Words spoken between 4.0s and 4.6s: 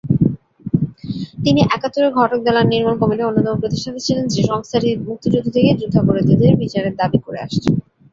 ছিলেন, যে